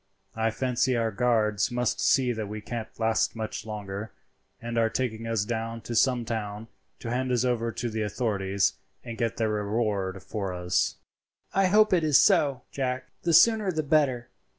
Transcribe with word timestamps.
I 0.35 0.49
fancy 0.49 0.97
our 0.97 1.11
guards 1.11 1.69
must 1.69 1.99
see 2.01 2.31
that 2.33 2.47
we 2.49 2.59
can't 2.59 2.87
last 2.99 3.35
much 3.35 3.67
longer, 3.67 4.11
and 4.59 4.75
are 4.75 4.89
taking 4.89 5.27
us 5.27 5.45
down 5.45 5.81
to 5.81 5.93
some 5.93 6.25
town 6.25 6.69
to 7.01 7.11
hand 7.11 7.31
us 7.31 7.45
over 7.45 7.71
to 7.73 7.87
the 7.87 8.01
authorities 8.01 8.73
and 9.03 9.15
get 9.15 9.37
their 9.37 9.49
reward 9.51 10.23
for 10.23 10.53
us." 10.55 10.95
"I 11.53 11.67
hope 11.67 11.93
it 11.93 12.03
is 12.03 12.17
so, 12.17 12.63
Jack; 12.71 13.11
the 13.21 13.31
sooner 13.35 13.71
the 13.71 13.83
better. 13.83 14.29